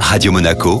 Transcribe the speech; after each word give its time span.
Radio 0.00 0.32
Monaco, 0.32 0.80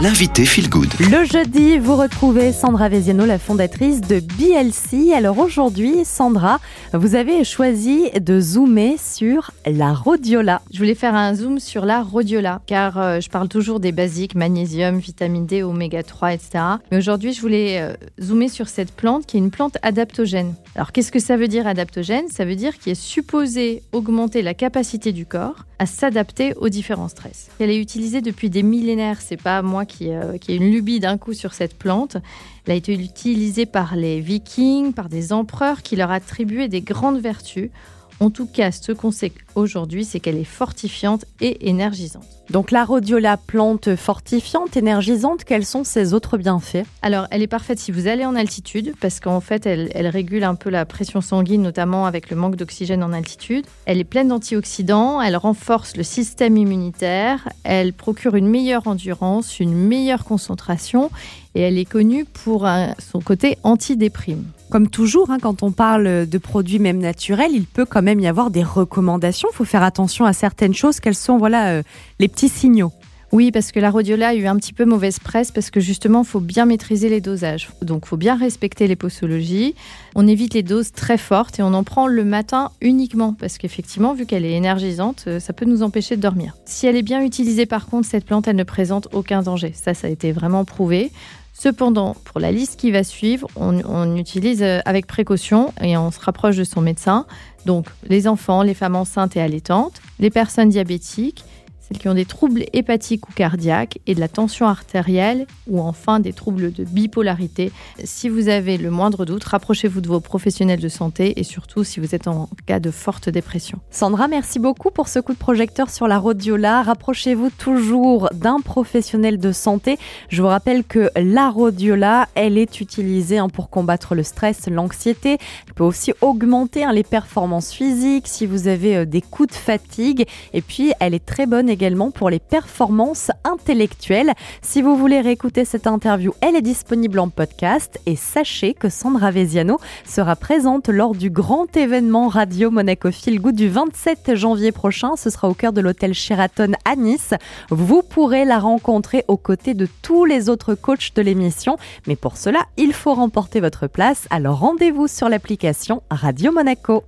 l'invité 0.00 0.44
Feel 0.44 0.68
Good. 0.68 0.88
Le 1.00 1.24
jeudi, 1.24 1.78
vous 1.78 1.96
retrouvez 1.96 2.52
Sandra 2.52 2.88
Veziano, 2.88 3.24
la 3.24 3.38
fondatrice 3.38 4.00
de 4.00 4.20
BLC. 4.20 5.12
Alors 5.14 5.38
aujourd'hui, 5.38 6.04
Sandra, 6.04 6.60
vous 6.92 7.14
avez 7.14 7.44
choisi 7.44 8.10
de 8.12 8.40
zoomer 8.40 8.96
sur 8.98 9.50
la 9.66 9.94
rhodiola. 9.94 10.62
Je 10.72 10.78
voulais 10.78 10.94
faire 10.94 11.14
un 11.14 11.34
zoom 11.34 11.58
sur 11.58 11.86
la 11.86 12.02
rhodiola, 12.02 12.60
car 12.66 12.98
euh, 12.98 13.20
je 13.20 13.30
parle 13.30 13.48
toujours 13.48 13.80
des 13.80 13.92
basiques, 13.92 14.34
magnésium, 14.34 14.98
vitamine 14.98 15.46
D, 15.46 15.62
oméga 15.62 16.02
3, 16.02 16.34
etc. 16.34 16.64
Mais 16.90 16.98
aujourd'hui, 16.98 17.32
je 17.32 17.40
voulais 17.40 17.80
euh, 17.80 17.94
zoomer 18.22 18.48
sur 18.48 18.68
cette 18.68 18.92
plante 18.92 19.26
qui 19.26 19.36
est 19.36 19.40
une 19.40 19.50
plante 19.50 19.78
adaptogène. 19.82 20.54
Alors 20.76 20.92
qu'est-ce 20.92 21.10
que 21.10 21.18
ça 21.18 21.38
veut 21.38 21.48
dire 21.48 21.66
adaptogène? 21.66 22.28
Ça 22.28 22.44
veut 22.44 22.54
dire 22.54 22.78
qu'il 22.78 22.92
est 22.92 23.00
supposé 23.00 23.82
augmenter 23.92 24.42
la 24.42 24.52
capacité 24.52 25.10
du 25.10 25.24
corps 25.24 25.64
à 25.78 25.86
s'adapter 25.86 26.52
aux 26.56 26.68
différents 26.68 27.08
stress. 27.08 27.48
Elle 27.58 27.70
est 27.70 27.80
utilisée 27.80 28.20
depuis 28.20 28.50
des 28.50 28.62
millénaires, 28.62 29.22
c'est 29.22 29.40
pas 29.40 29.62
moi 29.62 29.86
qui, 29.86 30.12
euh, 30.12 30.36
qui 30.36 30.52
ai 30.52 30.56
une 30.56 30.70
lubie 30.70 31.00
d'un 31.00 31.16
coup 31.16 31.32
sur 31.32 31.54
cette 31.54 31.78
plante. 31.78 32.18
Elle 32.66 32.72
a 32.72 32.76
été 32.76 32.92
utilisée 32.92 33.64
par 33.64 33.96
les 33.96 34.20
vikings, 34.20 34.92
par 34.92 35.08
des 35.08 35.32
empereurs 35.32 35.80
qui 35.80 35.96
leur 35.96 36.10
attribuaient 36.10 36.68
des 36.68 36.82
grandes 36.82 37.20
vertus. 37.20 37.70
En 38.18 38.30
tout 38.30 38.46
cas, 38.46 38.72
ce 38.72 38.92
qu'on 38.92 39.10
sait 39.10 39.32
aujourd'hui, 39.54 40.04
c'est 40.04 40.20
qu'elle 40.20 40.38
est 40.38 40.44
fortifiante 40.44 41.26
et 41.40 41.68
énergisante. 41.68 42.24
Donc 42.50 42.70
la 42.70 42.84
rhodiola, 42.84 43.36
plante 43.36 43.96
fortifiante, 43.96 44.76
énergisante, 44.76 45.44
quels 45.44 45.66
sont 45.66 45.84
ses 45.84 46.14
autres 46.14 46.38
bienfaits? 46.38 46.84
Alors, 47.02 47.26
elle 47.30 47.42
est 47.42 47.48
parfaite 47.48 47.78
si 47.78 47.90
vous 47.90 48.06
allez 48.06 48.24
en 48.24 48.36
altitude, 48.36 48.94
parce 49.00 49.20
qu'en 49.20 49.40
fait, 49.40 49.66
elle, 49.66 49.90
elle 49.94 50.06
régule 50.06 50.44
un 50.44 50.54
peu 50.54 50.70
la 50.70 50.86
pression 50.86 51.20
sanguine, 51.20 51.62
notamment 51.62 52.06
avec 52.06 52.30
le 52.30 52.36
manque 52.36 52.56
d'oxygène 52.56 53.02
en 53.02 53.12
altitude. 53.12 53.66
Elle 53.84 53.98
est 53.98 54.04
pleine 54.04 54.28
d'antioxydants, 54.28 55.20
elle 55.20 55.36
renforce 55.36 55.96
le 55.96 56.04
système 56.04 56.56
immunitaire, 56.56 57.48
elle 57.64 57.92
procure 57.92 58.36
une 58.36 58.48
meilleure 58.48 58.86
endurance, 58.86 59.58
une 59.58 59.74
meilleure 59.74 60.24
concentration, 60.24 61.10
et 61.56 61.60
elle 61.62 61.78
est 61.78 61.84
connue 61.86 62.24
pour 62.26 62.66
un- 62.66 62.94
son 62.98 63.20
côté 63.20 63.56
antidéprime. 63.62 64.44
Comme 64.70 64.88
toujours, 64.88 65.30
hein, 65.30 65.38
quand 65.40 65.62
on 65.62 65.72
parle 65.72 66.26
de 66.28 66.38
produits 66.38 66.78
même 66.78 66.98
naturels, 66.98 67.52
il 67.54 67.64
peut 67.64 67.86
quand 67.86 68.02
même 68.02 68.20
y 68.20 68.26
avoir 68.26 68.50
des 68.50 68.62
recommandations. 68.62 69.48
Il 69.52 69.56
faut 69.56 69.64
faire 69.64 69.82
attention 69.82 70.24
à 70.26 70.32
certaines 70.32 70.74
choses. 70.74 71.00
Quels 71.00 71.14
sont 71.14 71.38
voilà, 71.38 71.68
euh, 71.70 71.82
les 72.18 72.28
petits 72.28 72.48
signaux 72.48 72.92
Oui, 73.32 73.52
parce 73.52 73.70
que 73.72 73.80
la 73.80 73.90
rhodiola 73.90 74.28
a 74.28 74.34
eu 74.34 74.46
un 74.46 74.56
petit 74.56 74.72
peu 74.72 74.84
mauvaise 74.84 75.18
presse 75.20 75.50
parce 75.52 75.70
que 75.70 75.80
justement, 75.80 76.22
il 76.22 76.26
faut 76.26 76.40
bien 76.40 76.66
maîtriser 76.66 77.08
les 77.08 77.20
dosages. 77.20 77.68
Donc, 77.80 78.02
il 78.06 78.08
faut 78.08 78.16
bien 78.16 78.36
respecter 78.36 78.86
les 78.88 78.96
posologies. 78.96 79.74
On 80.16 80.26
évite 80.26 80.52
les 80.54 80.62
doses 80.64 80.90
très 80.92 81.16
fortes 81.18 81.58
et 81.60 81.62
on 81.62 81.72
en 81.72 81.84
prend 81.84 82.06
le 82.08 82.24
matin 82.24 82.70
uniquement 82.80 83.34
parce 83.38 83.58
qu'effectivement, 83.58 84.14
vu 84.14 84.26
qu'elle 84.26 84.44
est 84.44 84.52
énergisante, 84.54 85.24
euh, 85.28 85.38
ça 85.40 85.52
peut 85.52 85.64
nous 85.64 85.82
empêcher 85.82 86.16
de 86.16 86.20
dormir. 86.22 86.54
Si 86.66 86.86
elle 86.88 86.96
est 86.96 87.02
bien 87.02 87.22
utilisée, 87.22 87.66
par 87.66 87.86
contre, 87.86 88.08
cette 88.08 88.24
plante, 88.26 88.48
elle 88.48 88.56
ne 88.56 88.64
présente 88.64 89.08
aucun 89.12 89.42
danger. 89.42 89.72
Ça, 89.74 89.94
ça 89.94 90.08
a 90.08 90.10
été 90.10 90.32
vraiment 90.32 90.64
prouvé. 90.64 91.12
Cependant, 91.58 92.14
pour 92.24 92.38
la 92.38 92.52
liste 92.52 92.78
qui 92.78 92.90
va 92.90 93.02
suivre, 93.02 93.48
on, 93.56 94.14
utilise 94.16 94.62
euh, 94.62 94.80
avec 94.84 95.06
précaution 95.06 95.72
et 95.80 95.96
on 95.96 96.10
se 96.10 96.20
rapproche 96.20 96.56
de 96.56 96.64
son 96.64 96.82
médecin. 96.82 97.24
Donc, 97.64 97.86
les 98.06 98.28
enfants, 98.28 98.62
les 98.62 98.74
femmes 98.74 98.94
enceintes 98.94 99.36
et 99.36 99.40
allaitantes, 99.40 100.02
les 100.18 100.28
personnes 100.28 100.68
diabétiques, 100.68 101.44
celles 101.86 101.98
qui 101.98 102.08
ont 102.08 102.14
des 102.14 102.24
troubles 102.24 102.64
hépatiques 102.72 103.28
ou 103.28 103.32
cardiaques 103.32 103.98
et 104.06 104.14
de 104.14 104.20
la 104.20 104.28
tension 104.28 104.66
artérielle 104.66 105.46
ou 105.68 105.80
enfin 105.80 106.18
des 106.20 106.32
troubles 106.32 106.72
de 106.72 106.84
bipolarité. 106.84 107.70
Si 108.02 108.28
vous 108.28 108.48
avez 108.48 108.76
le 108.76 108.90
moindre 108.90 109.24
doute, 109.24 109.44
rapprochez-vous 109.44 110.00
de 110.00 110.08
vos 110.08 110.20
professionnels 110.20 110.80
de 110.80 110.88
santé 110.88 111.38
et 111.38 111.44
surtout 111.44 111.84
si 111.84 112.00
vous 112.00 112.14
êtes 112.14 112.26
en 112.26 112.48
cas 112.66 112.80
de 112.80 112.90
forte 112.90 113.28
dépression. 113.28 113.78
Sandra, 113.90 114.26
merci 114.26 114.58
beaucoup 114.58 114.90
pour 114.90 115.08
ce 115.08 115.20
coup 115.20 115.32
de 115.32 115.38
projecteur 115.38 115.90
sur 115.90 116.08
la 116.08 116.18
rhodiola. 116.18 116.82
Rapprochez-vous 116.82 117.50
toujours 117.50 118.28
d'un 118.34 118.60
professionnel 118.60 119.38
de 119.38 119.52
santé. 119.52 119.98
Je 120.28 120.42
vous 120.42 120.48
rappelle 120.48 120.82
que 120.82 121.10
la 121.16 121.50
rhodiola, 121.50 122.28
elle 122.34 122.58
est 122.58 122.80
utilisée 122.80 123.38
hein, 123.38 123.48
pour 123.48 123.70
combattre 123.70 124.14
le 124.14 124.22
stress, 124.22 124.68
l'anxiété. 124.68 125.38
Elle 125.66 125.74
peut 125.74 125.84
aussi 125.84 126.12
augmenter 126.20 126.84
hein, 126.84 126.92
les 126.92 127.04
performances 127.04 127.72
physiques 127.72 128.26
si 128.26 128.46
vous 128.46 128.66
avez 128.66 128.96
euh, 128.96 129.04
des 129.04 129.20
coups 129.20 129.50
de 129.50 129.54
fatigue. 129.54 130.26
Et 130.52 130.62
puis, 130.62 130.92
elle 131.00 131.14
est 131.14 131.24
très 131.24 131.46
bonne 131.46 131.68
également 131.76 132.10
pour 132.10 132.30
les 132.30 132.38
performances 132.38 133.30
intellectuelles. 133.44 134.32
Si 134.62 134.80
vous 134.80 134.96
voulez 134.96 135.20
réécouter 135.20 135.66
cette 135.66 135.86
interview, 135.86 136.32
elle 136.40 136.56
est 136.56 136.62
disponible 136.62 137.18
en 137.18 137.28
podcast. 137.28 138.00
Et 138.06 138.16
sachez 138.16 138.72
que 138.72 138.88
Sandra 138.88 139.30
Veziano 139.30 139.78
sera 140.06 140.36
présente 140.36 140.88
lors 140.88 141.14
du 141.14 141.28
grand 141.28 141.76
événement 141.76 142.28
Radio 142.28 142.70
Monaco 142.70 143.12
Feel 143.12 143.42
du 143.52 143.68
27 143.68 144.34
janvier 144.36 144.72
prochain. 144.72 145.16
Ce 145.16 145.28
sera 145.28 145.50
au 145.50 145.54
cœur 145.54 145.74
de 145.74 145.82
l'hôtel 145.82 146.14
Sheraton 146.14 146.72
à 146.86 146.96
Nice. 146.96 147.34
Vous 147.68 148.02
pourrez 148.02 148.46
la 148.46 148.58
rencontrer 148.58 149.24
aux 149.28 149.36
côtés 149.36 149.74
de 149.74 149.86
tous 150.00 150.24
les 150.24 150.48
autres 150.48 150.74
coachs 150.74 151.14
de 151.14 151.20
l'émission. 151.20 151.76
Mais 152.06 152.16
pour 152.16 152.38
cela, 152.38 152.60
il 152.78 152.94
faut 152.94 153.12
remporter 153.12 153.60
votre 153.60 153.86
place. 153.86 154.26
Alors 154.30 154.60
rendez-vous 154.60 155.08
sur 155.08 155.28
l'application 155.28 156.02
Radio 156.10 156.52
Monaco. 156.52 157.04